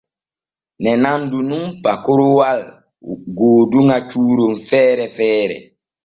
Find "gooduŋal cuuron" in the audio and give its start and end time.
3.37-4.53